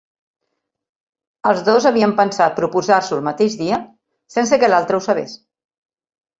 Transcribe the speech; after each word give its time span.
Els 1.49 1.61
dos 1.67 1.85
havien 1.91 2.15
pensat 2.23 2.57
proposar-s'ho 2.61 3.21
el 3.21 3.23
mateix 3.29 3.61
dia, 3.63 3.81
sense 4.39 4.63
que 4.65 4.73
l'altre 4.75 5.01
ho 5.01 5.05
sabés. 5.11 5.41